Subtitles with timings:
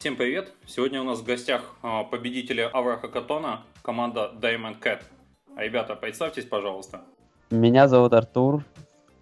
[0.00, 0.54] Всем привет!
[0.66, 5.02] Сегодня у нас в гостях а, победители Аврохакатона, команда Diamond Cat.
[5.54, 7.02] А, ребята, представьтесь, пожалуйста.
[7.50, 8.64] Меня зовут Артур,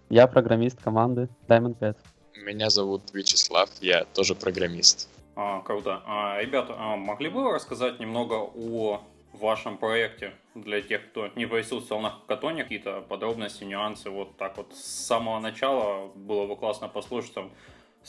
[0.09, 1.97] я программист команды Diamond Cat.
[2.45, 5.09] Меня зовут Вячеслав, я тоже программист.
[5.35, 6.01] А, круто.
[6.05, 9.01] А, ребята, а могли бы вы рассказать немного о
[9.33, 14.73] вашем проекте для тех, кто не присутствовал на хакатоне, какие-то подробности, нюансы, вот так вот
[14.73, 17.51] с самого начала было бы классно послушать там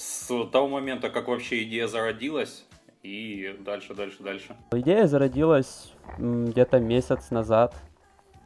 [0.00, 2.64] с того момента, как вообще идея зародилась,
[3.02, 4.56] и дальше, дальше, дальше.
[4.72, 7.74] Идея зародилась где-то месяц назад,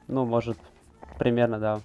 [0.08, 0.58] ну, может,
[1.16, 1.80] примерно, да,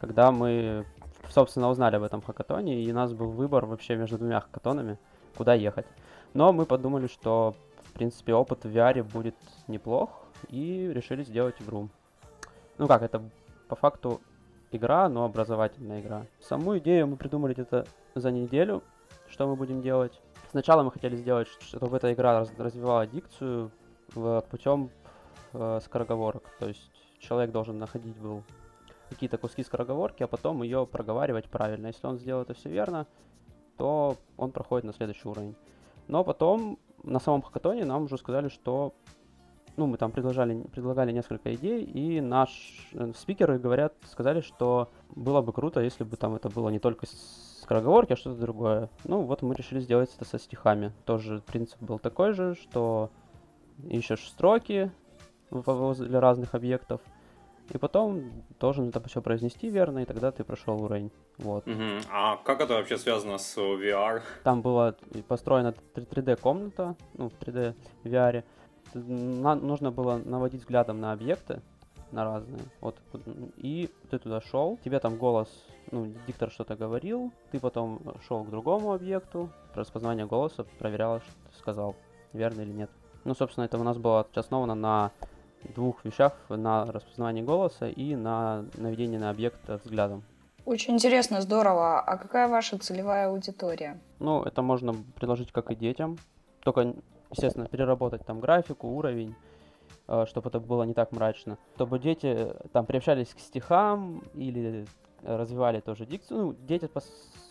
[0.00, 0.86] когда мы,
[1.28, 4.98] собственно, узнали об этом хакатоне, и у нас был выбор вообще между двумя хакатонами,
[5.36, 5.86] куда ехать.
[6.32, 7.54] Но мы подумали, что,
[7.84, 10.10] в принципе, опыт в VR будет неплох,
[10.48, 11.90] и решили сделать игру.
[12.78, 13.22] Ну как, это
[13.68, 14.22] по факту
[14.70, 16.24] игра, но образовательная игра.
[16.40, 17.86] Саму идею мы придумали где-то
[18.20, 18.82] за неделю,
[19.28, 20.20] что мы будем делать.
[20.50, 23.70] Сначала мы хотели сделать, чтобы эта игра развивала дикцию
[24.50, 24.90] путем
[25.52, 26.44] э, скороговорок.
[26.58, 28.42] То есть человек должен находить был
[29.10, 31.88] какие-то куски скороговорки, а потом ее проговаривать правильно.
[31.88, 33.06] Если он сделал это все верно,
[33.76, 35.54] то он проходит на следующий уровень.
[36.06, 38.94] Но потом на самом хакатоне нам уже сказали, что
[39.76, 45.40] ну, мы там предлагали, предлагали несколько идей, и наш э, спикеры говорят, сказали, что было
[45.40, 47.06] бы круто, если бы там это было не только
[47.60, 48.88] скороговорки, а что-то другое.
[49.04, 50.92] Ну, вот мы решили сделать это со стихами.
[51.04, 53.10] Тоже принцип был такой же, что
[53.88, 54.90] ищешь строки
[55.50, 57.00] возле разных объектов,
[57.70, 58.24] и потом
[58.58, 61.10] должен это все произнести верно, и тогда ты прошел уровень.
[61.38, 61.66] Вот.
[61.66, 62.08] Угу.
[62.10, 64.22] А как это вообще связано с VR?
[64.42, 64.94] Там была
[65.28, 67.74] построена 3D комната, ну, в 3D
[68.04, 68.44] VR,
[68.94, 71.60] нужно было наводить взглядом на объекты,
[72.10, 72.62] на разные.
[72.80, 72.96] Вот,
[73.56, 75.48] и ты туда шел, тебе там голос,
[75.90, 81.58] ну, диктор что-то говорил, ты потом шел к другому объекту, распознавание голоса проверяло, что ты
[81.58, 81.96] сказал,
[82.32, 82.90] верно или нет.
[83.24, 85.10] Ну, собственно, это у нас было основано на
[85.74, 90.22] двух вещах, на распознавании голоса и на наведении на объект взглядом.
[90.64, 92.00] Очень интересно, здорово.
[92.00, 93.98] А какая ваша целевая аудитория?
[94.18, 96.18] Ну, это можно предложить как и детям,
[96.60, 96.94] только
[97.30, 99.34] естественно, переработать там графику, уровень,
[100.08, 101.58] э, чтобы это было не так мрачно.
[101.74, 104.86] Чтобы дети там приобщались к стихам или
[105.22, 106.38] развивали тоже дикцию.
[106.38, 107.02] Ну, дети, по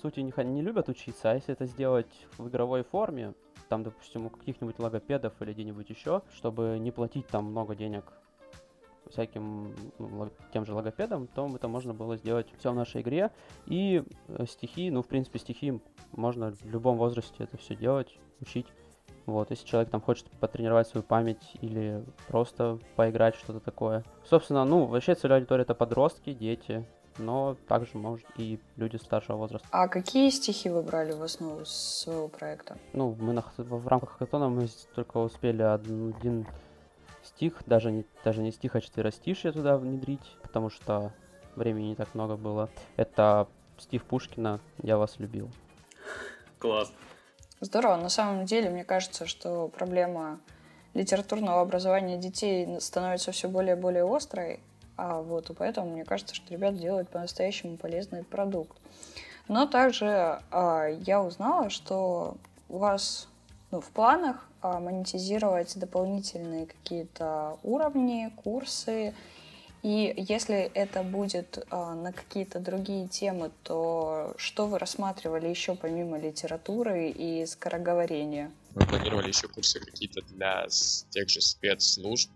[0.02, 3.34] сути, не, не любят учиться, а если это сделать в игровой форме,
[3.70, 8.06] там, допустим, у каких-нибудь логопедов или где-нибудь еще, чтобы не платить там много денег
[9.10, 13.32] всяким ну, тем же логопедам, то это можно было сделать все в нашей игре.
[13.66, 18.68] И э, стихи, ну, в принципе, стихи можно в любом возрасте это все делать, учить.
[19.26, 24.06] Вот, если человек там хочет потренировать свою память или просто поиграть что-то такое.
[24.24, 26.86] Собственно, ну, вообще целевая аудитория это подростки, дети,
[27.18, 29.68] но также, может, и люди старшего возраста.
[29.72, 32.78] А какие стихи вы брали в основу своего проекта?
[32.94, 36.46] Ну, мы на, в рамках хакатона мы только успели один,
[37.24, 41.12] стих, даже не, даже не стих, а четверостишье туда внедрить, потому что
[41.56, 42.70] времени не так много было.
[42.96, 43.48] Это
[43.78, 45.50] стих Пушкина «Я вас любил».
[46.60, 46.92] Класс.
[47.60, 47.98] Здорово.
[47.98, 50.40] На самом деле, мне кажется, что проблема
[50.94, 54.60] литературного образования детей становится все более и более острой.
[54.98, 58.78] А вот и поэтому мне кажется, что ребята делают по-настоящему полезный продукт.
[59.48, 62.38] Но также а, я узнала, что
[62.68, 63.28] у вас
[63.72, 69.14] ну, в планах а, монетизировать дополнительные какие-то уровни, курсы
[69.84, 76.20] и если это будет э, на какие-то другие темы, то что вы рассматривали еще помимо
[76.20, 78.52] литературы и скороговорения?
[78.74, 80.68] Мы планировали еще курсы какие-то для
[81.10, 82.30] тех же спецслужб.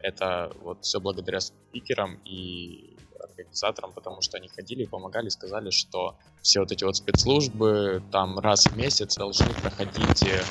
[0.00, 6.16] Это вот все благодаря спикерам и организаторам, потому что они ходили и помогали, сказали, что
[6.42, 10.42] все вот эти вот спецслужбы там раз в месяц должны проходить э,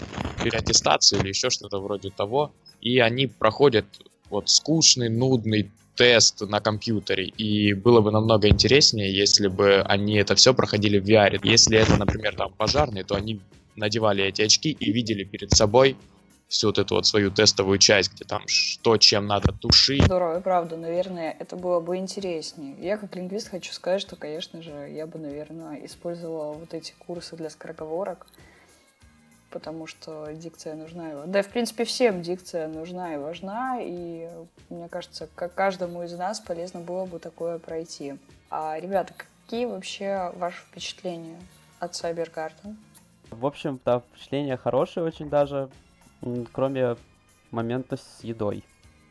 [0.44, 2.52] переаттестацию или еще что-то вроде того,
[2.82, 3.86] и они проходят
[4.30, 10.36] вот скучный, нудный тест на компьютере, и было бы намного интереснее, если бы они это
[10.36, 11.40] все проходили в VR.
[11.44, 13.42] Если это, например, там пожарные, то они
[13.76, 15.98] надевали эти очки и видели перед собой
[16.48, 20.04] всю вот эту вот свою тестовую часть, где там что, чем надо тушить.
[20.04, 22.76] Здорово, и правда, наверное, это было бы интереснее.
[22.80, 27.36] Я как лингвист хочу сказать, что, конечно же, я бы, наверное, использовала вот эти курсы
[27.36, 28.28] для скороговорок,
[29.50, 31.26] потому что дикция нужна.
[31.26, 34.30] Да, в принципе, всем дикция нужна и важна, и
[34.70, 38.16] мне кажется, как каждому из нас полезно было бы такое пройти.
[38.50, 39.14] А, ребята,
[39.46, 41.40] какие вообще ваши впечатления
[41.80, 42.78] от Cybergarden?
[43.30, 45.70] В общем, да, впечатления хорошие очень даже,
[46.52, 46.96] кроме
[47.52, 48.64] момента с едой.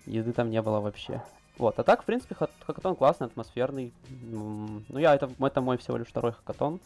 [0.06, 1.23] Еды там не было вообще.
[1.58, 3.93] Вот, а так, в принципе, хакатон классный, атмосферный.
[4.20, 6.81] Ну, я, это, это мой всего лишь второй хакатон.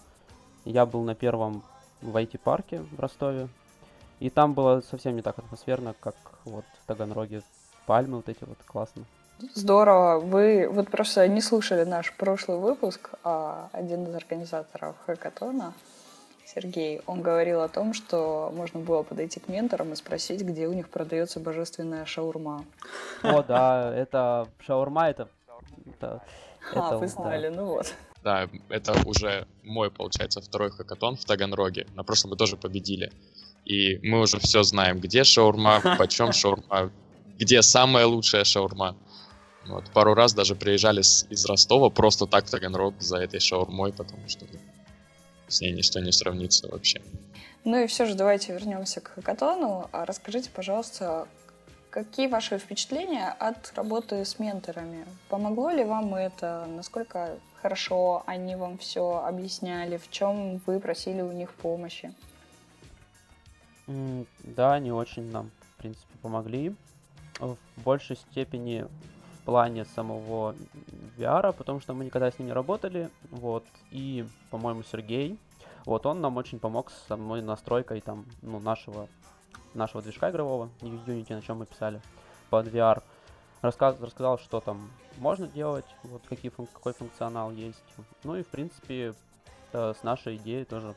[0.64, 1.62] Я был на первом
[2.00, 3.48] в IT-парке в Ростове.
[4.20, 6.14] И там было совсем не так атмосферно, как
[6.44, 7.42] вот в Таганроге.
[7.86, 9.04] Пальмы вот эти вот, классно.
[9.54, 10.20] Здорово.
[10.20, 15.72] Вы вот просто не слушали наш прошлый выпуск, а один из организаторов хакатона,
[16.54, 20.72] Сергей, он говорил о том, что можно было подойти к менторам и спросить, где у
[20.72, 22.64] них продается божественная шаурма.
[23.22, 25.28] О, да, это шаурма, это...
[25.86, 26.22] это
[26.74, 27.54] а, это, вы знали, да.
[27.54, 27.94] ну вот.
[28.24, 31.86] Да, это уже мой, получается, второй хакатон в Таганроге.
[31.94, 33.12] На прошлом мы тоже победили.
[33.64, 36.90] И мы уже все знаем, где шаурма, почем шаурма,
[37.38, 38.96] где самая лучшая шаурма.
[39.68, 43.92] Вот, пару раз даже приезжали с, из Ростова просто так в Таганрог за этой шаурмой,
[43.92, 44.46] потому что
[45.50, 47.02] с ней ничто не сравнится вообще.
[47.64, 49.88] Ну и все же давайте вернемся к хакатону.
[49.92, 51.28] А расскажите, пожалуйста,
[51.90, 55.06] какие ваши впечатления от работы с менторами?
[55.28, 56.66] Помогло ли вам это?
[56.68, 59.98] Насколько хорошо они вам все объясняли?
[59.98, 62.14] В чем вы просили у них помощи?
[63.86, 66.74] Да, они очень нам, в принципе, помогли.
[67.38, 68.86] В большей степени
[69.50, 70.54] плане самого
[71.18, 75.40] VR, потому что мы никогда с ними не работали, вот, и, по-моему, Сергей,
[75.84, 79.08] вот, он нам очень помог с самой настройкой, там, ну, нашего,
[79.74, 82.00] нашего движка игрового, Unity, на чем мы писали,
[82.48, 83.02] под VR,
[83.60, 84.88] Рассказ, рассказал, что там
[85.18, 87.82] можно делать, вот, какие какой функционал есть,
[88.22, 89.14] ну, и, в принципе,
[89.72, 90.94] э, с нашей идеей тоже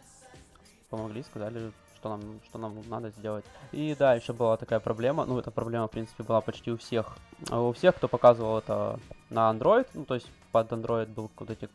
[0.92, 1.72] помогли, сказали,
[2.04, 3.46] что нам, что нам надо сделать.
[3.72, 7.18] И да, еще была такая проблема, ну эта проблема в принципе была почти у всех.
[7.50, 11.50] А у всех, кто показывал это на Android, ну то есть под Android был вот
[11.50, 11.70] эти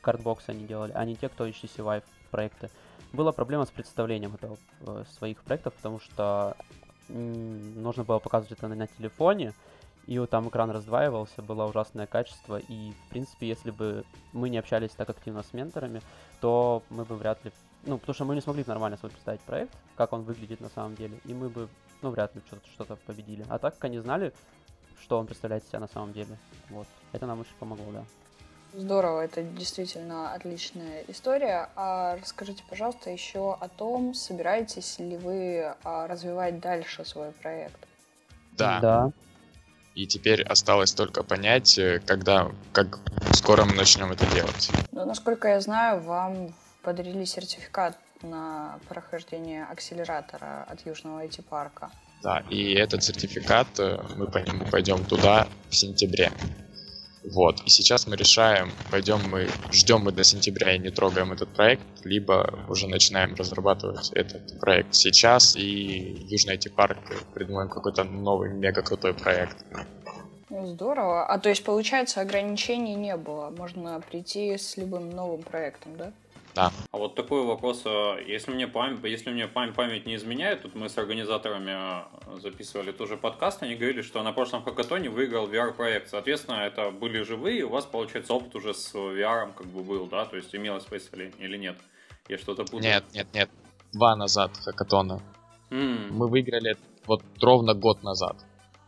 [0.00, 2.70] картбоксы они делали, а не те, кто HTC Vive проекты.
[3.12, 4.56] Была проблема с представлением этого,
[4.86, 6.56] э, своих проектов, потому что
[7.08, 9.52] нужно было показывать это на телефоне,
[10.06, 14.58] и вот там экран раздваивался, было ужасное качество, и, в принципе, если бы мы не
[14.58, 16.02] общались так активно с менторами,
[16.40, 17.52] то мы бы вряд ли
[17.84, 20.94] ну, потому что мы не смогли нормально свой представить проект, как он выглядит на самом
[20.94, 21.68] деле, и мы бы,
[22.00, 23.44] ну, вряд ли что-то, что-то победили.
[23.48, 24.32] А так как они знали,
[25.00, 26.38] что он представляет себя на самом деле.
[26.70, 26.86] Вот.
[27.12, 28.04] Это нам очень помогло, да.
[28.74, 31.68] Здорово, это действительно отличная история.
[31.76, 37.86] А расскажите, пожалуйста, еще о том, собираетесь ли вы а, развивать дальше свой проект?
[38.52, 38.80] Да.
[38.80, 39.12] Да.
[39.94, 42.98] И теперь осталось только понять, э, когда, как
[43.34, 44.70] скоро мы начнем это делать.
[44.90, 51.90] Ну, насколько я знаю, вам подарили сертификат на прохождение акселератора от Южного IT-парка.
[52.22, 56.32] Да, и этот сертификат, э, мы по нему пойдем туда в сентябре.
[57.24, 61.48] Вот, и сейчас мы решаем, пойдем мы, ждем мы до сентября и не трогаем этот
[61.50, 66.98] проект, либо уже начинаем разрабатывать этот проект сейчас, и Южный IT-парк
[67.32, 69.56] придумаем какой-то новый мега крутой проект.
[70.50, 71.24] Ну, здорово.
[71.24, 73.50] А то есть, получается, ограничений не было.
[73.50, 76.12] Можно прийти с любым новым проектом, да?
[76.54, 76.70] Да.
[76.90, 80.74] А вот такой вопрос, а, если мне память, если мне память, память не изменяет, тут
[80.74, 82.08] мы с организаторами а,
[82.42, 86.10] записывали тоже подкаст, они говорили, что на прошлом хакатоне выиграл VR-проект.
[86.10, 90.26] Соответственно, это были живые, у вас, получается, опыт уже с VR как бы был, да?
[90.26, 91.76] То есть имелось представление или нет?
[92.28, 92.82] Я что-то путаю.
[92.82, 93.50] Нет, нет, нет.
[93.92, 95.20] Два назад хакатона.
[95.70, 96.10] Mm.
[96.10, 98.36] Мы выиграли вот ровно год назад.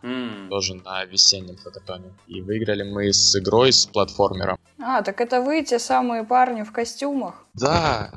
[0.04, 0.48] Mm.
[0.48, 2.12] Тоже на весеннем хакатоне.
[2.26, 4.58] И выиграли мы с игрой, с платформером.
[4.78, 7.46] А, так это вы те самые парни в костюмах?
[7.54, 8.10] Да,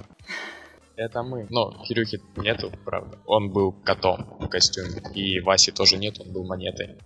[0.97, 1.47] это мы.
[1.49, 3.17] Но Кирюхи нету, правда.
[3.25, 5.01] Он был котом в костюме.
[5.15, 6.97] И Васи тоже нет, он был монетой.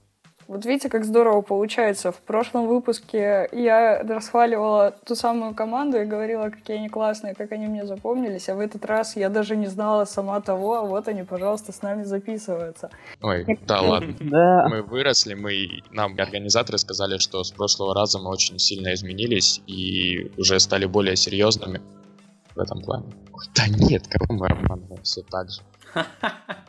[0.47, 2.11] Вот видите, как здорово получается.
[2.11, 7.67] В прошлом выпуске я расхваливала ту самую команду и говорила, какие они классные, как они
[7.67, 11.23] мне запомнились, а в этот раз я даже не знала сама того, а вот они,
[11.23, 12.89] пожалуйста, с нами записываются.
[13.21, 14.15] Ой, да ладно.
[14.31, 14.67] Да.
[14.69, 20.31] Мы выросли, мы нам организаторы сказали, что с прошлого раза мы очень сильно изменились и
[20.37, 21.81] уже стали более серьезными
[22.55, 23.05] в этом плане.
[23.55, 25.61] Да нет, кого мы обманываем, все так же.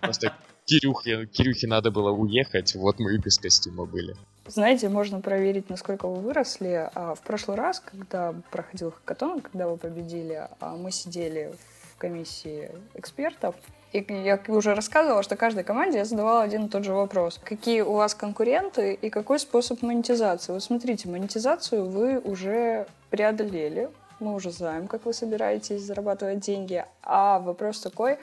[0.01, 0.33] Просто
[0.73, 4.17] Кирюхе, Кирюхе надо было уехать, вот мы и без костюма были.
[4.47, 6.89] Знаете, можно проверить, насколько вы выросли.
[6.95, 11.53] А В прошлый раз, когда проходил хакатон, когда вы победили, а мы сидели
[11.95, 13.55] в комиссии экспертов,
[13.93, 17.39] и я уже рассказывала, что каждой команде я задавала один и тот же вопрос.
[17.45, 20.55] Какие у вас конкуренты и какой способ монетизации?
[20.55, 23.91] Вот смотрите, монетизацию вы уже преодолели.
[24.21, 26.83] Мы уже знаем, как вы собираетесь зарабатывать деньги.
[27.03, 28.17] А вопрос такой,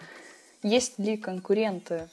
[0.63, 2.09] есть ли конкуренты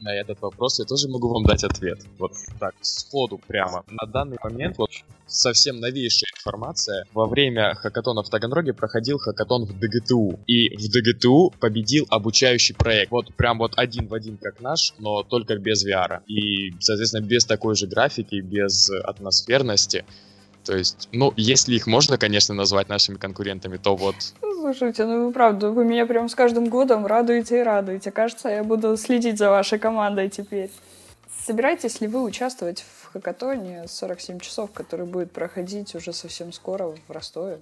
[0.00, 2.00] на этот вопрос я тоже могу вам дать ответ.
[2.18, 3.84] Вот так, сходу прямо.
[3.88, 4.90] На данный момент вот
[5.26, 7.04] совсем новейшая информация.
[7.12, 10.40] Во время хакатона в Таганроге проходил хакатон в ДГТУ.
[10.46, 13.10] И в ДГТУ победил обучающий проект.
[13.10, 16.20] Вот прям вот один в один как наш, но только без VR.
[16.26, 20.04] И, соответственно, без такой же графики, без атмосферности.
[20.64, 25.32] То есть, ну, если их можно, конечно, назвать нашими конкурентами, то вот Слушайте, ну вы
[25.32, 28.10] правда, вы меня прям с каждым годом радуете и радуете.
[28.10, 30.70] Кажется, я буду следить за вашей командой теперь.
[31.46, 37.10] Собираетесь ли вы участвовать в хакатоне 47 часов, который будет проходить уже совсем скоро в
[37.10, 37.60] Ростове?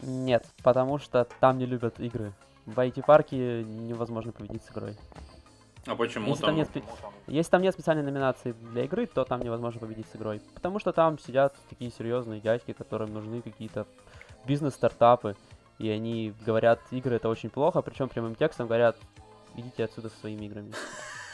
[0.00, 2.32] Нет, потому что там не любят игры.
[2.64, 4.96] В IT-парке невозможно победить с игрой.
[5.86, 6.54] А почему Если там?
[6.56, 6.84] нет, спе-
[7.26, 10.40] если там нет специальной номинации для игры, то там невозможно победить с игрой.
[10.54, 13.86] Потому что там сидят такие серьезные дядьки, которым нужны какие-то
[14.44, 15.36] бизнес-стартапы.
[15.78, 18.96] И они говорят, игры это очень плохо, причем прямым текстом говорят,
[19.54, 20.72] идите отсюда со своими играми.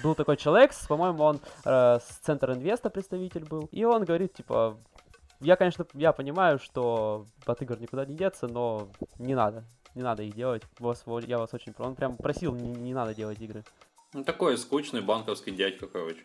[0.02, 3.68] Был такой человек, по-моему, он э, с Центр Инвеста представитель был.
[3.70, 4.76] И он говорит, типа,
[5.40, 9.64] я, конечно, я понимаю, что от игр никуда не деться, но не надо.
[9.94, 10.62] Не надо их делать.
[10.78, 11.74] Вас, я вас очень...
[11.78, 13.62] Он прям просил, не, не надо делать игры.
[14.12, 16.22] Ну, такой скучный банковский дядька, короче.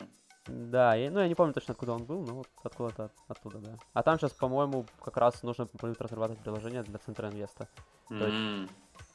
[0.48, 3.58] Да, я, ну я не помню точно, откуда он был, но вот откуда-то от- оттуда,
[3.60, 3.78] да.
[3.94, 7.68] А там сейчас, по-моему, как раз нужно будет разрабатывать приложение для Центра Инвеста.
[8.10, 8.70] М.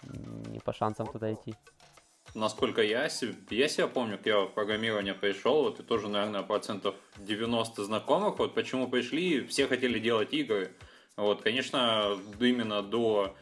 [0.04, 1.54] М, Не по шансам туда идти.
[2.34, 6.42] Насколько я себе, я себя помню, как я в программирование пришел, вот и тоже, наверное,
[6.42, 10.72] процентов 90 знакомых, вот почему пришли, все хотели делать игры.
[11.16, 13.34] Вот, конечно, именно до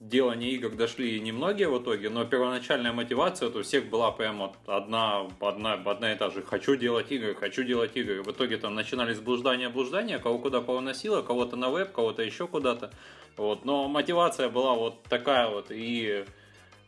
[0.00, 5.26] делания игр дошли немногие в итоге, но первоначальная мотивация у всех была прям вот одна,
[5.40, 6.42] одна, одна и та же.
[6.42, 8.22] Хочу делать игры, хочу делать игры.
[8.22, 12.92] В итоге там начинались блуждания, блуждания, кого куда поносило, кого-то на веб, кого-то еще куда-то.
[13.36, 16.24] Вот, но мотивация была вот такая вот, и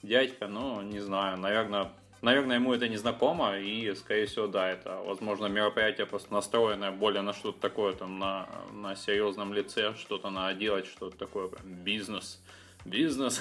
[0.03, 5.01] дядька, ну, не знаю, наверное, наверное, ему это не знакомо, и, скорее всего, да, это,
[5.07, 10.55] возможно, мероприятие просто настроенное более на что-то такое, там, на, на серьезном лице, что-то надо
[10.55, 12.41] делать, что-то такое, прям, бизнес,
[12.85, 13.41] бизнес.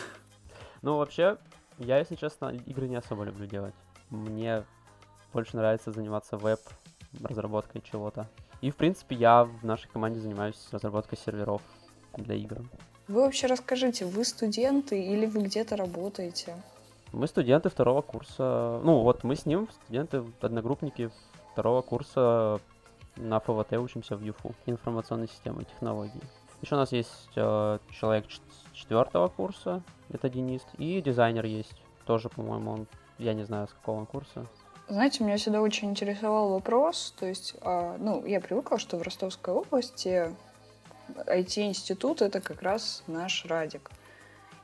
[0.81, 1.37] Ну, вообще,
[1.77, 3.75] я, если честно, игры не особо люблю делать.
[4.09, 4.63] Мне
[5.33, 8.27] больше нравится заниматься веб-разработкой чего-то.
[8.61, 11.61] И, в принципе, я в нашей команде занимаюсь разработкой серверов
[12.17, 12.61] для игр.
[13.07, 16.55] Вы вообще расскажите, вы студенты или вы где-то работаете?
[17.11, 18.79] Мы студенты второго курса.
[18.83, 21.09] Ну, вот мы с ним, студенты, одногруппники
[21.53, 22.59] второго курса
[23.15, 26.21] на ФВТ учимся в ЮФУ, информационной системы и технологий.
[26.61, 28.27] Еще у нас есть э, человек
[28.79, 33.99] четвертого курса, это Денис, и дизайнер есть, тоже, по-моему, он, я не знаю, с какого
[33.99, 34.45] он курса.
[34.87, 39.53] Знаете, меня всегда очень интересовал вопрос, то есть, а, ну, я привыкла, что в Ростовской
[39.53, 40.33] области
[41.15, 43.91] IT-институт— это как раз наш Радик.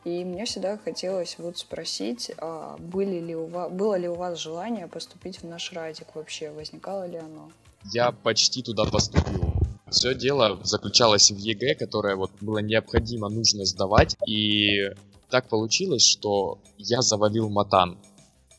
[0.04, 4.38] И мне всегда хотелось вот спросить, а были ли у вас, было ли у вас
[4.38, 7.52] желание поступить в наш Радик вообще, возникало ли оно?
[7.86, 9.55] Я почти туда поступил.
[9.90, 14.16] Все дело заключалось в ЕГЭ, которое вот было необходимо, нужно сдавать.
[14.28, 14.90] И
[15.30, 17.98] так получилось, что я завалил матан.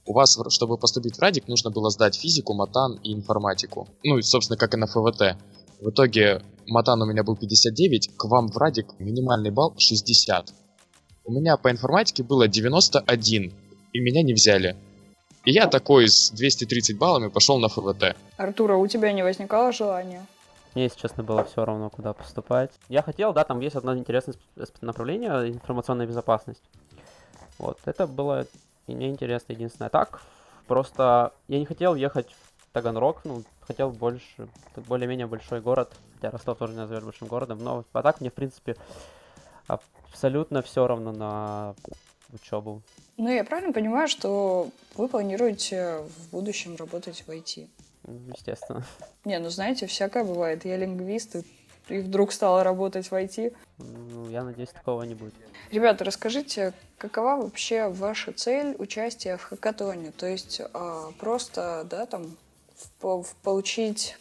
[0.04, 3.88] У вас, чтобы поступить в Радик, нужно было сдать физику, матан и информатику.
[4.04, 5.37] Ну, и, собственно, как и на ФВТ.
[5.80, 10.52] В итоге матан у меня был 59, к вам в Радик минимальный балл 60.
[11.25, 13.52] У меня по информатике было 91,
[13.92, 14.76] и меня не взяли.
[15.45, 18.16] И я такой с 230 баллами пошел на ФВТ.
[18.37, 20.25] Артура, у тебя не возникало желания?
[20.76, 22.71] Мне, если честно, было все равно, куда поступать.
[22.90, 24.37] Я хотел, да, там есть одно интересное
[24.83, 26.62] направление, информационная безопасность.
[27.56, 28.47] Вот, это было
[28.87, 29.88] мне интересно, единственное.
[29.88, 30.21] Так,
[30.66, 36.59] просто я не хотел ехать в Таганрог, ну, хотел больше, более-менее большой город, хотя Ростов
[36.59, 38.76] тоже не назовешь большим городом, но а так мне, в принципе,
[39.68, 41.75] абсолютно все равно на
[42.35, 42.83] учебу.
[43.16, 47.66] Ну, я правильно понимаю, что вы планируете в будущем работать в IT?
[48.07, 48.85] Естественно.
[49.25, 50.65] Не, ну знаете, всякое бывает.
[50.65, 51.43] Я лингвист, и,
[51.89, 53.55] и вдруг стала работать в IT.
[53.79, 55.35] Ну, я надеюсь, такого не будет.
[55.71, 60.13] Ребята, расскажите, какова вообще ваша цель участия в хакатоне?
[60.13, 62.37] То есть а, просто, да, там,
[63.01, 64.17] в- в- получить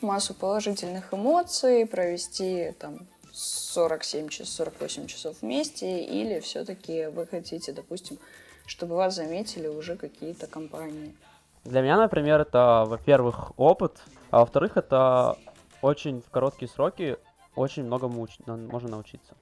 [0.00, 8.18] массу положительных эмоций, провести там 47 часов, 48 часов вместе, или все-таки вы хотите, допустим,
[8.66, 11.14] чтобы вас заметили уже какие-то компании?
[11.64, 15.38] Для меня, например, это, во-первых, опыт, а во-вторых, это
[15.80, 17.16] очень в короткие сроки
[17.56, 19.34] очень многому уч- можно научиться.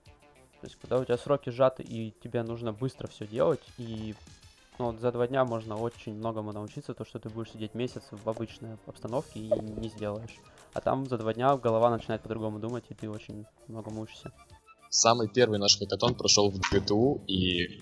[0.61, 4.15] То есть, когда у тебя сроки сжаты и тебе нужно быстро все делать, и
[4.79, 8.03] ну, вот за два дня можно очень многому научиться, то, что ты будешь сидеть месяц
[8.11, 10.39] в обычной обстановке и не сделаешь.
[10.75, 14.31] А там за два дня голова начинает по-другому думать, и ты очень многому учишься.
[14.95, 17.81] Самый первый наш хакатон прошел в ГТУ, и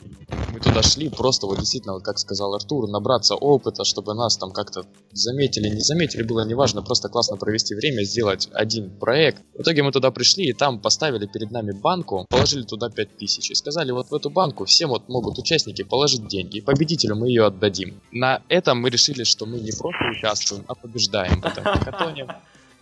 [0.52, 4.52] мы туда шли просто, вот действительно, вот как сказал Артур, набраться опыта, чтобы нас там
[4.52, 9.42] как-то заметили, не заметили, было неважно, просто классно провести время, сделать один проект.
[9.58, 13.54] В итоге мы туда пришли, и там поставили перед нами банку, положили туда 5000, и
[13.56, 17.46] сказали, вот в эту банку все вот могут участники положить деньги, и победителю мы ее
[17.46, 18.00] отдадим.
[18.12, 22.28] На этом мы решили, что мы не просто участвуем, а побеждаем в этом хакатоне.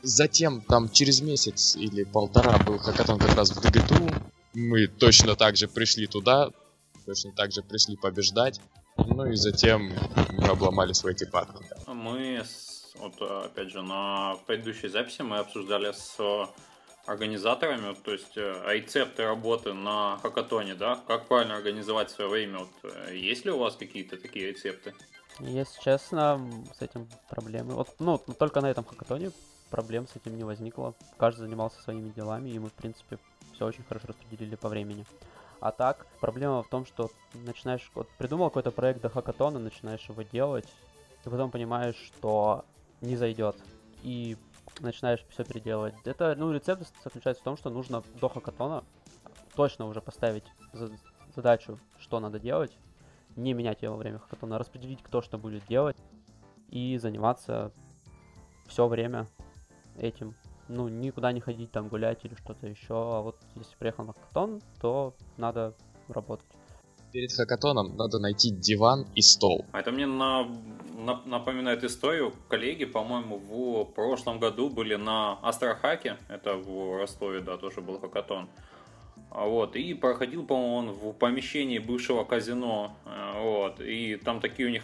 [0.03, 4.09] Затем, там, через месяц или полтора был хакатон как раз в ДГТУ.
[4.55, 6.51] Мы точно так же пришли туда.
[7.07, 8.61] точно так же пришли побеждать.
[8.97, 9.93] Ну и затем
[10.33, 11.73] мы обломали свой департамент.
[11.87, 12.43] Мы,
[12.97, 16.19] вот опять же, на предыдущей записи мы обсуждали с
[17.09, 22.71] организаторами, то есть э, рецепты работы на хакатоне, да, как правильно организовать свое время, вот
[22.83, 24.95] э, есть ли у вас какие-то такие рецепты?
[25.41, 26.39] Если честно,
[26.79, 27.75] с этим проблемы.
[27.75, 29.31] Вот, ну, только на этом хакатоне
[29.71, 30.95] проблем с этим не возникло.
[31.17, 33.19] Каждый занимался своими делами, и мы, в принципе,
[33.55, 35.05] все очень хорошо распределили по времени.
[35.61, 40.23] А так, проблема в том, что начинаешь, вот придумал какой-то проект до хакатона, начинаешь его
[40.23, 40.69] делать,
[41.25, 42.65] и потом понимаешь, что
[43.01, 43.57] не зайдет.
[44.03, 44.37] И
[44.81, 45.95] начинаешь все переделывать.
[46.05, 48.85] Это, ну, рецепт заключается в том, что нужно до хакатона
[49.57, 50.45] точно уже поставить
[51.35, 52.77] задачу, что надо делать,
[53.35, 55.97] не менять ее во время хакатона, распределить, кто что будет делать,
[56.69, 57.73] и заниматься
[58.67, 59.27] все время
[60.01, 60.35] этим.
[60.69, 62.95] Ну, никуда не ходить там гулять или что-то еще.
[62.95, 65.75] А вот если приехал на хакатон, то надо
[66.09, 66.47] работать.
[67.13, 69.65] Перед хакатоном надо найти диван и стол.
[69.73, 70.47] А это мне на,
[70.95, 72.35] на, напоминает историю.
[72.49, 76.19] Коллеги, по-моему, в прошлом году были на Астрахаке.
[76.29, 78.49] Это в Ростове, да, тоже был хакатон.
[79.31, 82.97] А вот, и проходил, по-моему, он в помещении бывшего казино.
[83.05, 84.83] Э, вот, и там такие у них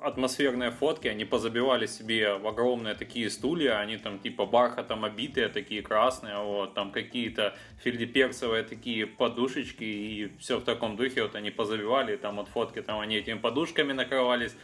[0.00, 5.82] атмосферные фотки, они позабивали себе в огромные такие стулья, они там типа бархатом обитые, такие
[5.82, 12.16] красные, вот, там какие-то филипперцевые такие подушечки, и все в таком духе, вот они позабивали,
[12.16, 14.56] там вот фотки, там они этими подушками накрывались,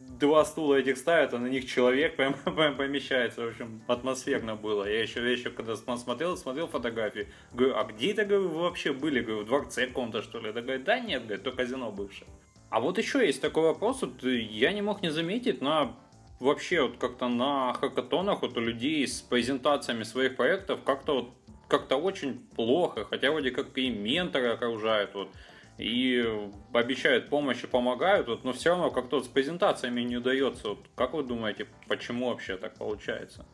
[0.00, 3.42] два стула этих ставят, а на них человек прям, прям помещается.
[3.42, 4.84] В общем, атмосферно было.
[4.84, 9.20] Я еще, еще когда смотрел, смотрел фотографии, говорю, а где это, говорю, вы вообще были?
[9.20, 10.52] Говорю, в дворце каком-то, что ли?
[10.52, 12.28] Да, говорит, да нет, говорит, то казино бывшее.
[12.70, 15.96] А вот еще есть такой вопрос, вот я не мог не заметить на
[16.38, 21.30] вообще вот как-то на хакатонах вот у людей с презентациями своих проектов как-то вот
[21.68, 25.28] как-то очень плохо, хотя вроде как и менторы окружают, вот
[25.80, 26.24] и
[26.72, 30.70] обещают помощь и помогают, вот, но все равно как-то вот с презентациями не удается.
[30.70, 33.46] Вот, как вы думаете, почему вообще так получается?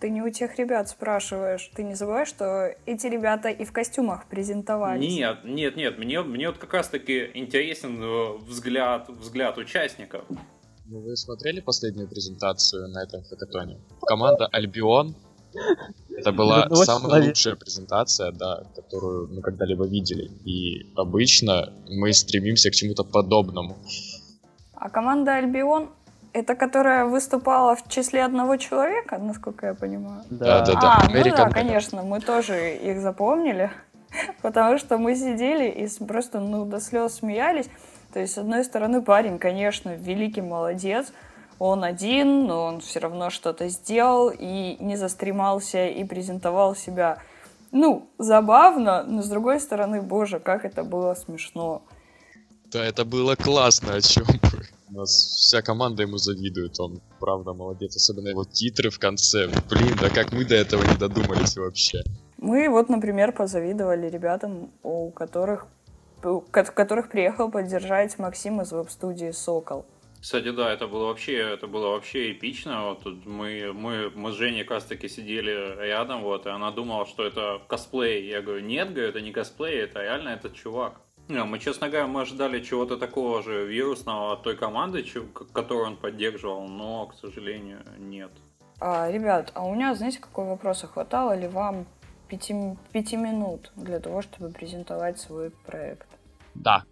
[0.00, 1.70] Ты не у тех ребят спрашиваешь.
[1.74, 5.12] Ты не забываешь, что эти ребята и в костюмах презентовались?
[5.12, 5.98] Нет, нет, нет.
[5.98, 10.24] Мне, мне вот как раз-таки интересен э, взгляд, взгляд участников.
[10.86, 13.78] Ну, вы смотрели последнюю презентацию на этом хакатоне?
[14.00, 15.14] Команда Альбион
[16.16, 20.30] это была самая лучшая презентация, да, которую мы когда-либо видели.
[20.44, 23.76] И обычно мы стремимся к чему-то подобному.
[24.74, 25.90] А команда Альбион
[26.32, 30.22] это которая выступала в числе одного человека, насколько я понимаю?
[30.30, 30.98] Да, да, да.
[31.02, 33.70] А, ну да, конечно, мы тоже их запомнили,
[34.42, 37.68] потому что мы сидели и просто ну, до слез смеялись.
[38.12, 41.12] То есть, с одной стороны, парень, конечно, великий молодец,
[41.60, 47.18] он один, но он все равно что-то сделал и не застремался и презентовал себя,
[47.70, 51.82] ну, забавно, но с другой стороны, боже, как это было смешно.
[52.72, 54.62] Да, это было классно, о чем бы.
[54.88, 59.48] У нас вся команда ему завидует, он правда молодец, особенно его титры в конце.
[59.68, 62.02] Блин, да как мы до этого не додумались вообще.
[62.38, 65.66] Мы вот, например, позавидовали ребятам, у которых,
[66.24, 69.84] у которых приехал поддержать Максим из веб-студии «Сокол».
[70.20, 72.88] Кстати, да, это было вообще, это было вообще эпично.
[72.88, 76.70] Вот тут мы, мы, мы с Женей как раз таки сидели рядом, вот, и она
[76.70, 78.28] думала, что это косплей.
[78.28, 81.00] Я говорю, нет, говорю, это не косплей, это реально этот чувак.
[81.28, 85.04] Не, мы, честно говоря, мы ожидали чего-то такого же вирусного от той команды,
[85.52, 88.30] которую он поддерживал, но, к сожалению, нет.
[88.80, 90.84] А, ребят, а у меня, знаете, какой вопрос?
[90.84, 91.86] А хватало ли вам
[92.28, 92.54] пяти,
[92.92, 96.08] пяти минут для того, чтобы презентовать свой проект?
[96.54, 96.84] Да.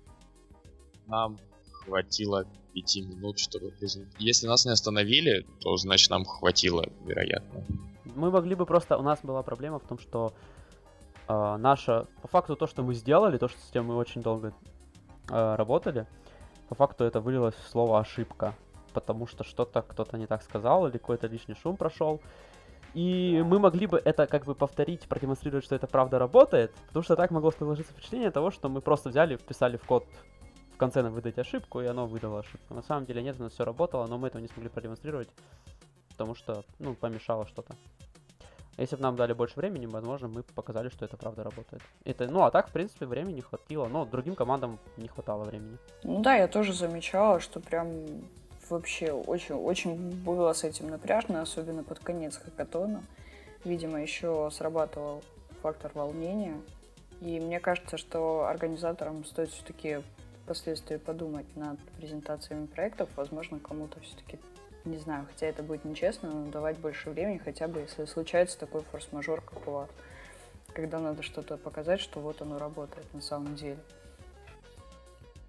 [1.07, 1.38] Нам
[1.85, 2.47] хватило
[2.79, 3.73] пяти минут, чтобы.
[4.19, 7.64] Если нас не остановили, то значит нам хватило, вероятно.
[8.14, 8.97] Мы могли бы просто...
[8.99, 10.33] У нас была проблема в том, что
[11.29, 12.07] э, наша...
[12.23, 14.53] По факту то, что мы сделали, то, что с тем мы очень долго
[15.31, 16.07] э, работали,
[16.69, 18.55] по факту это вылилось в слово ошибка.
[18.93, 22.21] Потому что что-то кто-то не так сказал, или какой-то лишний шум прошел.
[22.95, 27.17] И мы могли бы это как бы повторить, продемонстрировать, что это правда работает, потому что
[27.17, 30.07] так могло сложиться впечатление того, что мы просто взяли, вписали в код
[30.79, 32.75] конце нам выдать ошибку, и оно выдало ошибку.
[32.75, 35.29] На самом деле нет, у нас все работало, но мы этого не смогли продемонстрировать,
[36.11, 37.75] потому что, ну, помешало что-то.
[38.79, 41.83] Если бы нам дали больше времени, возможно, мы показали, что это правда работает.
[42.05, 43.88] Это, ну, а так, в принципе, времени хватило.
[43.88, 45.79] Но другим командам не хватало времени.
[46.05, 48.07] Ну да, я тоже замечала, что прям
[48.71, 53.03] вообще очень, очень было с этим напряжно, особенно под конец хакатона.
[53.64, 55.25] Видимо, еще срабатывал
[55.61, 56.55] фактор волнения.
[57.21, 60.03] И мне кажется, что организаторам стоит все-таки
[60.49, 63.11] впоследствии подумать над презентациями проектов.
[63.17, 64.39] Возможно, кому-то все-таки,
[64.87, 68.81] не знаю, хотя это будет нечестно, но давать больше времени, хотя бы если случается такой
[68.91, 69.91] форс-мажор, как у вас.
[70.73, 73.79] Когда надо что-то показать, что вот оно работает на самом деле.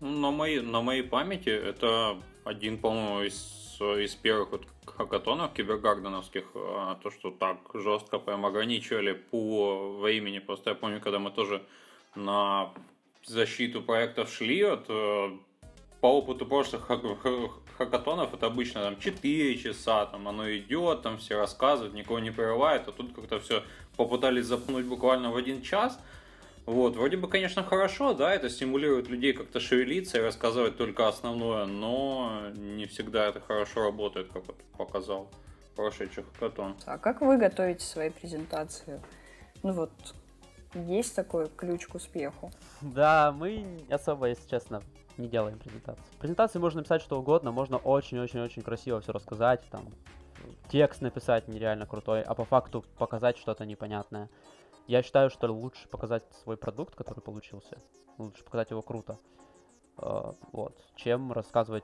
[0.01, 6.95] На моей, на моей памяти это один, по-моему, из, из первых вот хакатонов кибергарденовских, а,
[6.95, 10.39] то, что так жестко прям ограничивали по времени.
[10.39, 11.63] Просто я помню, когда мы тоже
[12.15, 12.73] на
[13.29, 15.29] защиту проектов шли, от, э,
[16.01, 16.87] по опыту прошлых
[17.77, 22.87] хакатонов это обычно там 4 часа, там оно идет, там все рассказывают, никого не прерывает,
[22.87, 23.63] а тут как-то все
[23.95, 25.99] попытались запнуть буквально в один час.
[26.65, 31.65] Вот, вроде бы, конечно, хорошо, да, это стимулирует людей как-то шевелиться и рассказывать только основное,
[31.65, 35.31] но не всегда это хорошо работает, как вот показал
[35.75, 36.75] прошедший хакатон.
[36.85, 39.01] А как вы готовите свои презентации?
[39.63, 39.91] Ну вот,
[40.73, 42.51] есть такой ключ к успеху?
[42.81, 44.81] Да, мы особо, если честно,
[45.17, 46.03] не делаем презентации.
[46.19, 49.85] Презентации можно написать что угодно, можно очень-очень-очень красиво все рассказать, там,
[50.69, 54.29] текст написать нереально крутой, а по факту показать что-то непонятное.
[54.87, 57.77] Я считаю, что лучше показать свой продукт, который получился.
[58.17, 59.19] Лучше показать его круто.
[59.97, 60.81] Uh, вот.
[60.95, 61.83] Чем рассказывать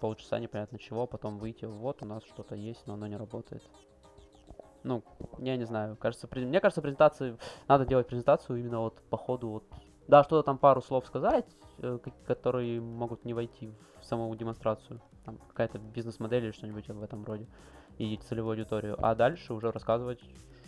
[0.00, 3.62] полчаса непонятно чего, потом выйти, вот у нас что-то есть, но оно не работает.
[4.84, 5.02] Ну,
[5.38, 6.44] я не знаю, кажется, при...
[6.44, 7.36] мне кажется, презентации,
[7.68, 9.64] надо делать презентацию именно вот по ходу, вот,
[10.08, 11.46] да, что-то там пару слов сказать,
[11.78, 17.24] э, которые могут не войти в саму демонстрацию, там какая-то бизнес-модель или что-нибудь в этом
[17.24, 17.46] роде,
[17.98, 20.20] и целевую аудиторию, а дальше уже рассказывать,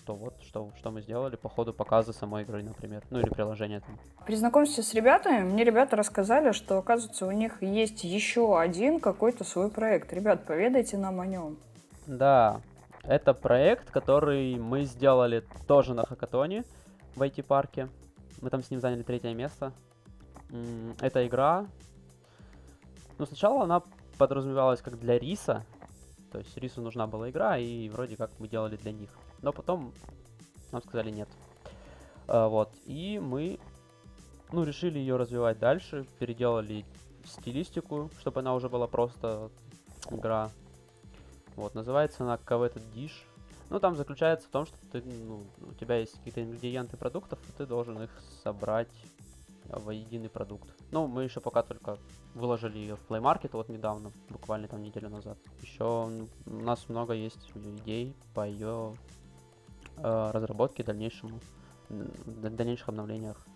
[0.05, 3.81] что вот, что, что мы сделали по ходу показа самой игры, например, ну или приложения
[3.81, 3.99] там.
[4.27, 9.45] При знакомстве с ребятами мне ребята рассказали, что, оказывается, у них есть еще один какой-то
[9.45, 10.13] свой проект.
[10.13, 11.57] Ребят, поведайте нам о нем.
[12.07, 12.61] Да,
[13.07, 16.65] это проект, который мы сделали тоже на Хакатоне
[17.15, 17.89] в IT-парке.
[18.41, 19.73] Мы там с ним заняли третье место.
[21.01, 21.67] Это игра.
[23.19, 23.83] Ну, сначала она
[24.19, 25.65] подразумевалась как для Риса.
[26.33, 29.11] То есть Рису нужна была игра, и вроде как мы делали для них.
[29.41, 29.93] Но потом
[30.73, 31.29] нам сказали нет.
[32.27, 32.71] А, вот.
[32.87, 33.61] И мы,
[34.51, 36.85] ну, решили ее развивать дальше, переделали
[37.25, 39.51] стилистику, чтобы она уже была просто
[40.11, 40.51] игра.
[41.57, 43.13] Вот, называется она Coveted Dish.
[43.71, 47.53] Ну, там заключается в том, что ты, ну, у тебя есть какие-то ингредиенты продуктов, и
[47.53, 48.11] ты должен их
[48.43, 48.91] собрать
[49.65, 50.69] в единый продукт.
[50.91, 51.99] Ну, мы еще пока только
[52.35, 55.39] выложили ее в Play Market вот недавно, буквально там неделю назад.
[55.63, 58.97] Еще у нас много есть идей по ее
[59.97, 61.41] э, разработке дальнейшему,
[61.89, 63.47] дальнейших обновлениях.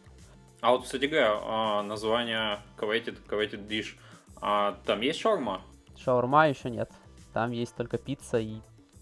[0.61, 3.96] А вот, кстати говоря, а, название Coveted, Coveted Dish,
[4.40, 5.62] а там есть шаурма?
[5.96, 6.90] Шаурма еще нет.
[7.38, 8.57] Там есть только пицца и,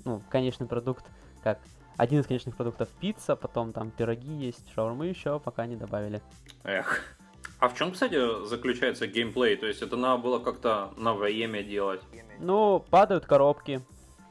[0.04, 1.06] ну, конечный продукт,
[1.42, 1.58] как
[1.96, 6.20] один из конечных продуктов пицца, потом там пироги есть, шаурмы еще пока не добавили.
[6.62, 7.16] Эх.
[7.60, 9.56] А в чем, кстати, заключается геймплей?
[9.56, 12.02] То есть это надо было как-то на время делать?
[12.38, 13.80] Ну, падают коробки.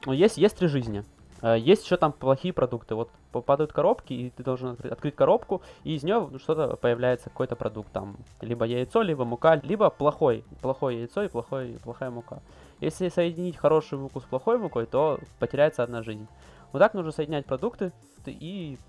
[0.06, 1.04] Ну, есть, есть три жизни.
[1.46, 2.96] Э, есть еще там плохие продукты.
[2.96, 7.56] Вот попадают коробки, и ты должен открыть, открыть коробку, и из нее что-то появляется, какой-то
[7.56, 7.92] продукт.
[7.92, 10.44] Там либо яйцо, либо мука, либо плохой.
[10.62, 12.42] Плохое яйцо и плохой, плохая мука.
[12.80, 16.28] Если соединить хорошую муку с плохой мукой, то потеряется одна жизнь.
[16.72, 17.92] Вот так нужно соединять продукты,
[18.26, 18.80] и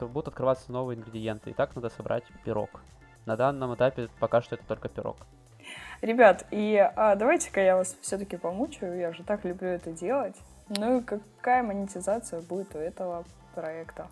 [0.00, 1.50] будут открываться новые ингредиенты.
[1.50, 2.80] И так надо собрать пирог.
[3.26, 5.18] На данном этапе пока что это только пирог.
[6.00, 10.36] Ребят, и а, давайте-ка я вас все-таки помучаю, я же так люблю это делать.
[10.70, 14.08] Ну и какая монетизация будет у этого проекта?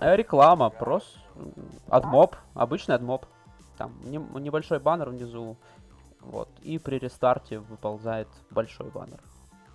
[0.00, 1.18] Э, реклама, просто
[1.88, 3.26] адмоб, обычный адмоб.
[3.76, 5.56] Там небольшой баннер внизу,
[6.20, 9.20] вот, и при рестарте выползает большой баннер.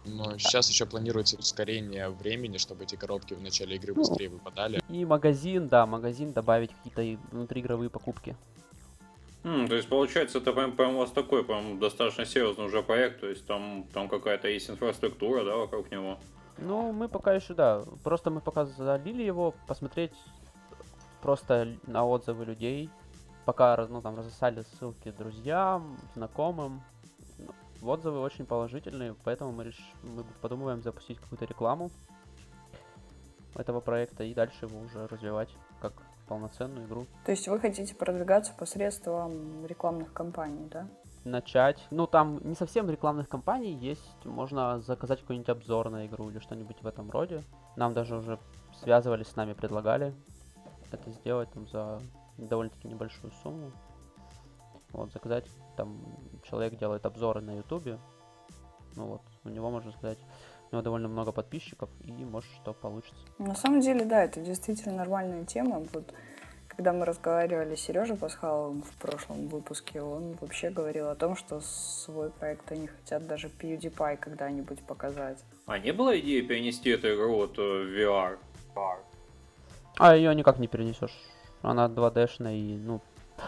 [0.06, 4.82] Но сейчас еще планируется ускорение времени, чтобы эти коробки в начале игры быстрее выпадали.
[4.90, 8.36] И магазин, да, магазин добавить какие-то внутриигровые покупки.
[9.44, 13.20] Mm, то есть, получается, это прям, прям у вас такой прям достаточно серьезный уже проект,
[13.20, 16.18] то есть там, там какая-то есть инфраструктура, да, вокруг него?
[16.58, 20.14] Ну, мы пока еще, да, просто мы пока залили его, посмотреть
[21.22, 22.90] просто на отзывы людей,
[23.46, 26.82] пока, ну, там, разослали ссылки друзьям, знакомым,
[27.38, 29.94] ну, отзывы очень положительные, поэтому мы, реш...
[30.04, 31.92] мы подумываем запустить какую-то рекламу
[33.56, 35.50] этого проекта и дальше его уже развивать
[35.82, 35.94] как
[36.28, 37.06] полноценную игру.
[37.26, 40.88] То есть вы хотите продвигаться посредством рекламных кампаний, да?
[41.24, 41.86] Начать.
[41.90, 44.26] Ну, там не совсем рекламных кампаний есть.
[44.26, 47.44] Можно заказать какой-нибудь обзор на игру или что-нибудь в этом роде.
[47.78, 48.40] Нам даже уже
[48.82, 50.14] связывались с нами, предлагали
[50.94, 52.02] это сделать там за
[52.38, 53.72] довольно-таки небольшую сумму.
[54.92, 56.00] Вот, заказать, там
[56.44, 58.00] человек делает обзоры на ютубе.
[58.96, 60.20] Ну вот, у него, можно сказать,
[60.74, 63.26] него довольно много подписчиков, и может что получится.
[63.38, 65.86] На самом деле, да, это действительно нормальная тема.
[65.94, 66.14] Вот
[66.68, 71.60] когда мы разговаривали с Сережей Пасхаловым в прошлом выпуске, он вообще говорил о том, что
[71.62, 75.44] свой проект они хотят даже PewDiePie когда-нибудь показать.
[75.68, 78.38] А не было идеи перенести эту игру вот э, в VR?
[79.98, 81.16] А ее никак не перенесешь.
[81.62, 83.02] Она 2D-шная и, ну,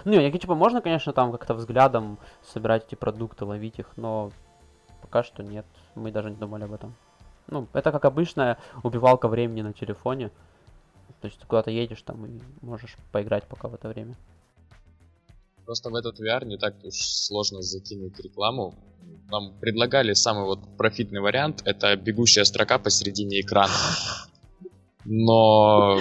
[0.05, 4.31] Ну, не, типа, можно, конечно, там как-то взглядом собирать эти продукты, ловить их, но
[5.01, 5.65] пока что нет.
[5.95, 6.95] Мы даже не думали об этом.
[7.47, 10.31] Ну, это как обычная убивалка времени на телефоне.
[11.21, 14.15] То есть ты куда-то едешь там и можешь поиграть пока в это время.
[15.65, 18.75] Просто в этот VR не так уж сложно закинуть рекламу.
[19.29, 23.73] Нам предлагали самый вот профитный вариант, это бегущая строка посередине экрана.
[25.05, 25.99] Но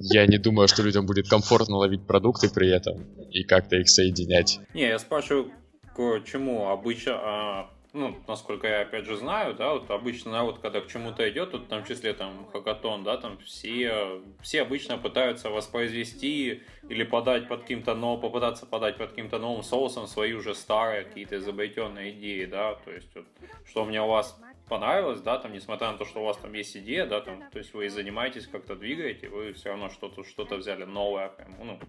[0.00, 4.60] я не думаю, что людям будет комфортно ловить продукты при этом и как-то их соединять.
[4.74, 5.52] Не, я спрашиваю,
[5.94, 10.80] к чему обычно, а, ну, насколько я опять же знаю, да, вот обычно народ, когда
[10.80, 15.50] к чему-то идет, вот, в том числе там хакатон, да, там все, все обычно пытаются
[15.50, 21.04] воспроизвести или подать под каким-то новым, попытаться подать под каким-то новым соусом свои уже старые
[21.04, 23.26] какие-то изобретенные идеи, да, то есть вот,
[23.66, 26.76] что мне у вас понравилось, да, там, несмотря на то, что у вас там есть
[26.76, 30.84] идея, да, там, то есть вы занимаетесь, как-то двигаете, вы все равно что-то что-то взяли
[30.84, 31.80] новое, прям, ну,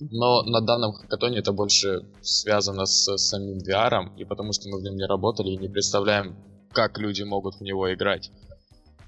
[0.00, 4.82] но на данном хакатоне это больше связано с самим VR, и потому что мы в
[4.82, 6.36] нем не работали и не представляем,
[6.72, 8.30] как люди могут в него играть.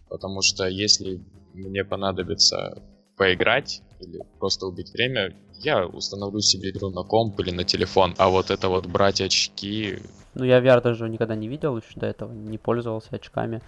[0.09, 1.21] Потому что если
[1.53, 2.83] мне понадобится
[3.17, 8.31] поиграть или просто убить время, я установлю себе игру на комп или на телефон, а
[8.31, 9.99] вот это вот брать очки...
[10.35, 13.61] Ну, я VR даже никогда не видел еще до этого, не пользовался очками,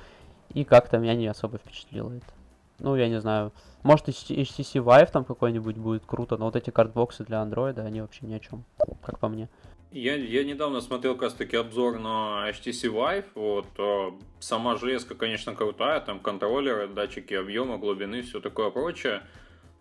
[0.54, 2.33] и как-то меня не особо впечатлило это.
[2.81, 3.53] Ну, я не знаю.
[3.83, 8.27] Может, HTC Vive там какой-нибудь будет круто, но вот эти картбоксы для андроида, они вообще
[8.27, 8.64] ни о чем,
[9.03, 9.49] как по мне.
[9.93, 13.25] Я, я недавно смотрел как раз таки обзор на HTC Vive.
[13.35, 19.23] Вот, э, сама железка, конечно, крутая, там контроллеры, датчики объема, глубины, все такое прочее.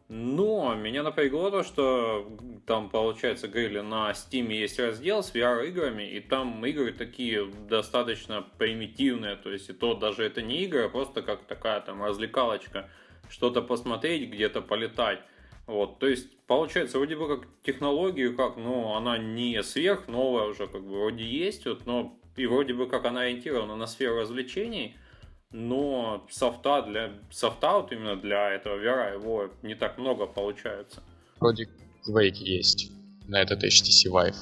[0.09, 2.27] Но меня напрягло то, что
[2.65, 9.35] там, получается, говорили, на Steam есть раздел с VR-играми, и там игры такие достаточно примитивные,
[9.35, 12.89] то есть и то даже это не игры, а просто как такая там развлекалочка,
[13.29, 15.19] что-то посмотреть, где-то полетать.
[15.67, 20.65] Вот, то есть, получается, вроде бы как технологию, как, ну, она не сверх новая уже,
[20.65, 24.95] как бы, вроде есть, вот, но и вроде бы как она ориентирована на сферу развлечений–
[25.51, 31.01] но софта для софта вот именно для этого VR его не так много получается.
[31.39, 31.67] Вроде
[32.07, 32.91] Quake есть
[33.27, 34.35] на этот HTC Vive.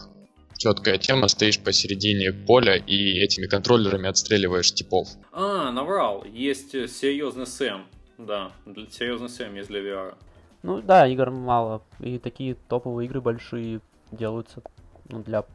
[0.58, 5.08] Четкая тема, стоишь посередине поля и этими контроллерами отстреливаешь типов.
[5.32, 7.86] А, наврал, есть серьезный сэм.
[8.18, 8.52] Да,
[8.90, 10.16] серьезный сэм есть для VR.
[10.64, 11.84] Ну да, игр мало.
[12.00, 14.64] И такие топовые игры большие делаются
[15.10, 15.46] ну, для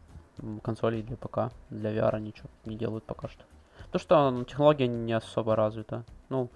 [0.63, 1.53] консолей, для ПК.
[1.71, 3.43] Для VR ничего не делают пока что.
[3.93, 6.05] То, что ну, технология не особо развита.
[6.31, 6.49] Ну,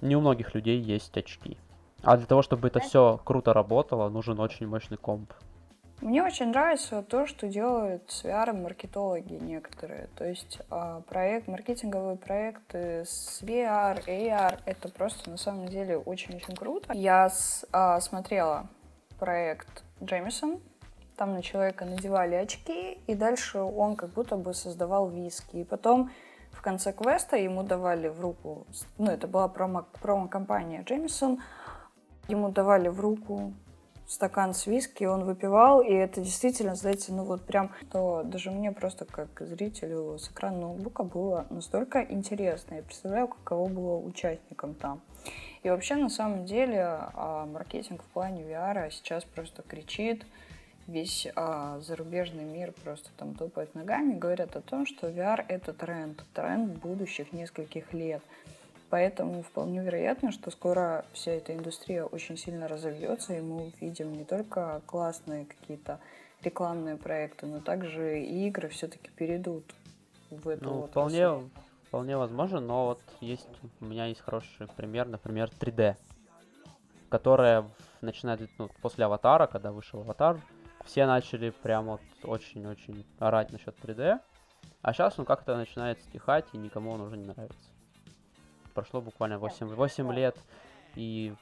[0.00, 1.58] не у многих людей есть очки.
[2.02, 5.34] А для того, чтобы это все круто работало, нужен очень мощный комп.
[6.00, 10.08] Мне очень нравится то, что делают с VR маркетологи некоторые.
[10.16, 16.56] То есть а, проект, маркетинговые проекты с VR, AR, это просто на самом деле очень-очень
[16.56, 16.94] круто.
[16.94, 18.66] Я с, а, смотрела
[19.18, 20.60] проект Джемисон,
[21.18, 25.56] там на человека надевали очки, и дальше он как будто бы создавал виски.
[25.56, 26.10] И потом
[26.52, 28.66] в конце квеста ему давали в руку,
[28.98, 31.40] ну, это была промо, промо-компания Джемисон,
[32.28, 33.52] ему давали в руку
[34.10, 38.72] стакан с виски, он выпивал, и это действительно, знаете, ну вот прям, то даже мне
[38.72, 42.74] просто как зрителю с экрана ноутбука было настолько интересно.
[42.74, 45.00] Я представляю, каково было участникам там.
[45.62, 50.26] И вообще, на самом деле, а, маркетинг в плане VR сейчас просто кричит,
[50.90, 56.22] весь а, зарубежный мир просто там топает ногами, говорят о том, что VR это тренд,
[56.34, 58.22] тренд будущих нескольких лет.
[58.90, 64.24] Поэтому вполне вероятно, что скоро вся эта индустрия очень сильно разовьется, и мы увидим не
[64.24, 66.00] только классные какие-то
[66.42, 69.64] рекламные проекты, но также и игры все-таки перейдут
[70.30, 71.50] в эту ну, вполне,
[71.86, 73.48] вполне возможно, но вот есть
[73.80, 75.94] у меня есть хороший пример, например, 3D,
[77.10, 77.66] которая
[78.00, 80.40] начинает ну, после аватара, когда вышел аватар,
[80.90, 84.18] все начали прям вот очень-очень орать насчет 3D.
[84.82, 87.70] А сейчас он как-то начинает стихать, и никому он уже не нравится.
[88.74, 90.36] Прошло буквально 8, 8 лет,
[90.96, 91.32] и,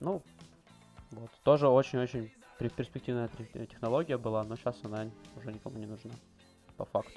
[0.00, 0.20] ну,
[1.12, 6.14] вот, тоже очень-очень перспективная технология была, но сейчас она уже никому не нужна,
[6.76, 7.12] по факту.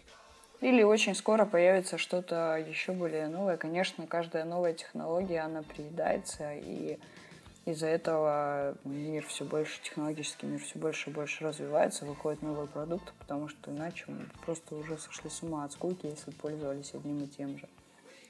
[0.61, 3.57] Или очень скоро появится что-то еще более новое.
[3.57, 6.99] Конечно, каждая новая технология, она приедается, и
[7.71, 13.11] из-за этого мир все больше, технологический мир все больше и больше развивается, выходят новые продукты,
[13.19, 17.27] потому что иначе мы просто уже сошли с ума от скуки, если пользовались одним и
[17.27, 17.67] тем же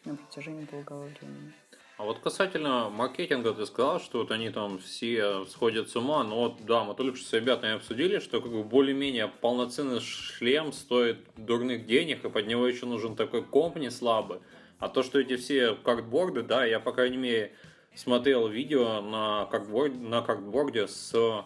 [0.06, 1.54] на протяжении долгого времени.
[1.97, 6.43] А вот касательно маркетинга, ты сказал, что вот они там все сходят с ума, но
[6.43, 11.17] вот да, мы только что с ребятами обсудили, что как бы более-менее полноценный шлем стоит
[11.36, 14.39] дурных денег, и под него еще нужен такой комп не слабый.
[14.80, 17.52] А то, что эти все cardboard ы, да, я, по крайней мере,
[17.95, 21.43] смотрел видео на cardboard е, на cardboard е с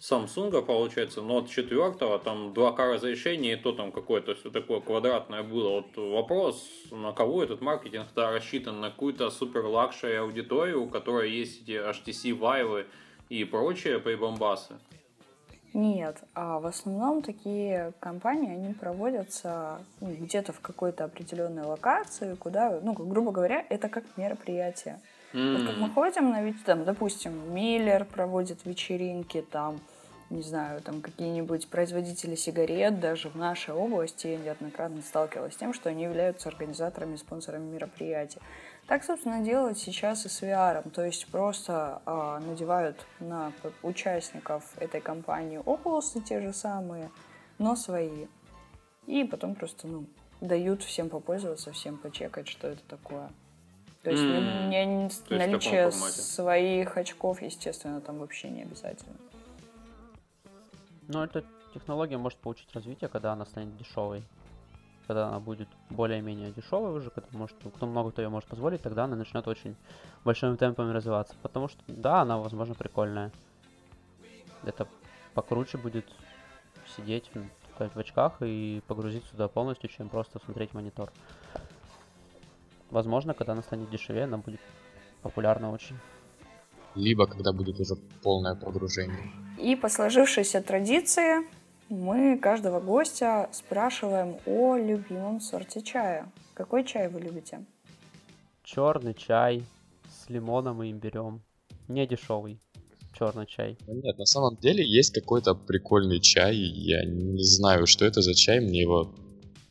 [0.00, 5.80] Samsung, получается, Note 4, там 2К разрешения, и то там какое-то все такое квадратное было.
[5.80, 8.80] Вот вопрос, на кого этот маркетинг-то рассчитан?
[8.80, 12.86] На какую-то супер luxury аудиторию, у которой есть эти HTC Vive
[13.30, 14.74] и прочие прибамбасы?
[15.72, 22.80] Нет, а в основном такие компании, они проводятся ну, где-то в какой-то определенной локации, куда,
[22.82, 25.00] ну, грубо говоря, это как мероприятие.
[25.32, 25.56] Mm.
[25.56, 29.80] Вот как мы ходим на ведь там, допустим, Миллер проводит вечеринки, там,
[30.30, 35.72] не знаю, там какие-нибудь производители сигарет даже в нашей области я неоднократно сталкивалась с тем,
[35.72, 38.40] что они являются организаторами, спонсорами мероприятий.
[38.86, 40.88] Так, собственно, делают сейчас и с VR.
[40.90, 47.10] То есть просто э, надевают на участников этой компании Oculus те же самые,
[47.58, 48.26] но свои.
[49.06, 50.06] И потом просто, ну,
[50.40, 53.30] дают всем попользоваться, всем почекать, что это такое.
[54.06, 54.68] То есть, mm.
[54.68, 59.16] не, не, То наличие своих очков, естественно, там вообще не обязательно.
[61.08, 61.42] Ну, эта
[61.74, 64.22] технология может получить развитие, когда она станет дешевой.
[65.08, 69.06] Когда она будет более-менее дешевой уже, когда может, кто много кто ее может позволить, тогда
[69.06, 69.74] она начнет очень
[70.24, 71.34] большими темпами развиваться.
[71.42, 73.32] Потому что, да, она, возможно, прикольная.
[74.62, 74.86] Это
[75.34, 76.06] покруче будет
[76.96, 77.28] сидеть
[77.76, 81.10] в очках и погрузиться сюда полностью, чем просто смотреть монитор.
[82.90, 84.60] Возможно, когда она станет дешевее, она будет
[85.22, 85.96] популярна очень.
[86.94, 89.30] Либо когда будет уже полное погружение.
[89.58, 91.46] И по сложившейся традиции
[91.88, 96.30] мы каждого гостя спрашиваем о любимом сорте чая.
[96.54, 97.64] Какой чай вы любите?
[98.62, 99.64] Черный чай
[100.08, 101.42] с лимоном и имбирем.
[101.88, 102.58] Не дешевый
[103.18, 103.78] черный чай.
[103.86, 106.56] Нет, на самом деле есть какой-то прикольный чай.
[106.56, 108.60] Я не знаю, что это за чай.
[108.60, 109.14] Мне его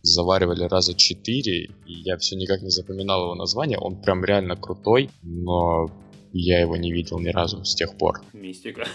[0.06, 3.78] заваривали раза четыре, и я все никак не запоминал его название.
[3.78, 5.90] Он прям реально крутой, но
[6.32, 8.22] я его не видел ни разу с тех пор.
[8.34, 8.86] Мистика.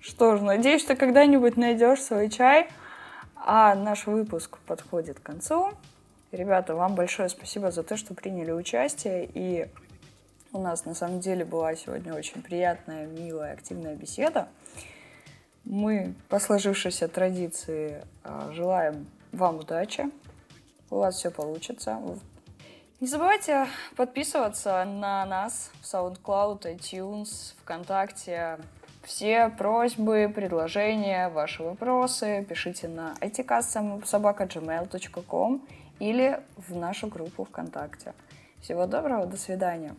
[0.00, 2.68] Что ж, надеюсь, что когда-нибудь найдешь свой чай.
[3.34, 5.70] А наш выпуск подходит к концу.
[6.32, 9.28] Ребята, вам большое спасибо за то, что приняли участие.
[9.34, 9.66] И
[10.52, 14.48] у нас на самом деле была сегодня очень приятная, милая, активная беседа.
[15.64, 20.10] Мы, по сложившейся традиции, а, желаем вам удачи.
[20.90, 22.00] У вас все получится.
[23.00, 28.58] Не забывайте подписываться на нас в SoundCloud, iTunes, ВКонтакте.
[29.04, 35.68] Все просьбы, предложения, ваши вопросы пишите на itcast.gmail.com
[36.00, 38.12] или в нашу группу ВКонтакте.
[38.60, 39.94] Всего доброго, до свидания.